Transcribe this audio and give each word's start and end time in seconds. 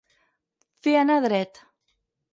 Fer 0.87 0.95
anar 1.03 1.21
dret. 1.29 1.63